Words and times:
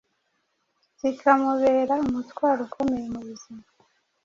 kikamubera 0.97 1.93
umutwaro 2.05 2.59
ukomeye 2.67 3.07
mubuzima? 3.13 3.63